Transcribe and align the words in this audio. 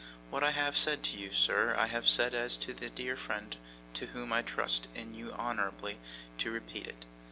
What 0.31 0.43
I 0.43 0.49
have 0.49 0.75
said 0.75 1.03
to 1.03 1.15
you, 1.15 1.31
sir, 1.31 1.75
I 1.77 1.85
have 1.85 2.07
said 2.07 2.33
as 2.33 2.57
to 2.57 2.73
that 2.73 2.95
dear 2.95 3.15
friend 3.15 3.55
to 3.93 4.07
whom 4.07 4.33
I 4.33 4.41
trust 4.41 4.87
in 4.95 5.13
you 5.13 5.31
honourably 5.33 5.99
to 6.39 6.49
repeat 6.49 6.87
it. 6.87 7.05